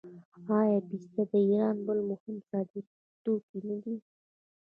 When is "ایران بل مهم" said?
1.47-2.35